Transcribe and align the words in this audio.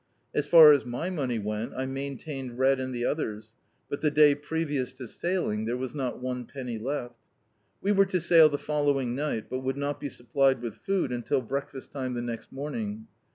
As 0.33 0.47
far 0.47 0.73
as 0.73 0.83
my 0.83 1.11
money 1.11 1.37
went 1.37 1.73
I 1.75 1.85
maintained 1.85 2.57
Red 2.57 2.79
and 2.79 2.91
the 2.91 3.05
others, 3.05 3.53
but 3.87 4.01
the 4.01 4.09
day 4.09 4.33
previous 4.33 4.93
to 4.93 5.07
sailing 5.07 5.65
there 5.65 5.77
was 5.77 5.93
not 5.93 6.19
one 6.19 6.47
peimy 6.47 6.79
left 6.81 7.19
We 7.81 7.91
were 7.91 8.07
to 8.07 8.19
sail 8.19 8.49
the 8.49 8.57
following 8.57 9.15
ni^t, 9.15 9.43
but 9.47 9.59
would 9.59 9.77
not 9.77 9.99
be 9.99 10.09
supplied 10.09 10.59
with 10.59 10.77
food 10.77 11.11
until 11.11 11.43
breakfast 11.43 11.91
time 11.91 12.15
the 12.15 12.23
next 12.23 12.51
moming. 12.51 13.03